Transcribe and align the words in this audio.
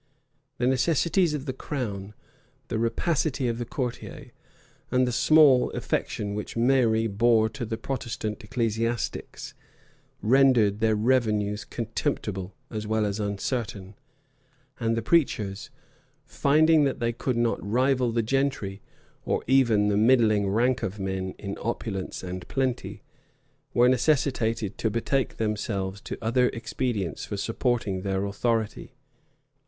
The 0.57 0.65
necessities 0.65 1.35
of 1.35 1.45
the 1.45 1.53
crown, 1.53 2.15
the 2.69 2.79
rapacity 2.79 3.47
of 3.47 3.59
the 3.59 3.67
courtiers, 3.67 4.31
and 4.89 5.05
the 5.05 5.11
small 5.11 5.69
affection 5.75 6.33
which 6.33 6.57
Mary 6.57 7.05
bore 7.05 7.49
to 7.49 7.67
the 7.67 7.77
Protestant 7.77 8.43
ecclesiastics, 8.43 9.53
rendered 10.23 10.79
their 10.79 10.95
revenues 10.95 11.63
contemptible 11.63 12.55
as 12.71 12.87
well 12.87 13.05
as 13.05 13.19
uncertain; 13.19 13.93
and 14.79 14.97
the 14.97 15.03
preachers, 15.03 15.69
finding 16.25 16.83
that 16.83 16.99
they 16.99 17.13
could 17.13 17.37
not 17.37 17.63
rival 17.63 18.11
the 18.11 18.23
gentry, 18.23 18.81
or 19.23 19.43
even 19.45 19.87
the 19.89 19.97
middling 19.97 20.47
rank 20.49 20.81
of 20.81 20.99
men, 20.99 21.35
in 21.37 21.59
opulence 21.61 22.23
and 22.23 22.47
plenty, 22.47 23.03
were 23.75 23.87
necessitated 23.87 24.79
to 24.79 24.89
betake 24.89 25.37
themselves 25.37 26.01
to 26.01 26.17
other 26.23 26.49
expedients 26.53 27.23
for 27.23 27.37
supporting 27.37 28.01
their 28.01 28.25
authority. 28.25 28.95